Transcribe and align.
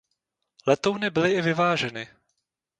Letouny 0.65 1.09
byly 1.09 1.33
i 1.37 1.41
vyváženy. 1.41 2.07